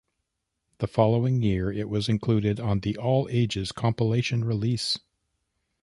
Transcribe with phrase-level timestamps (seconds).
[0.79, 4.97] The following year it was included on the "All Ages" compilation release.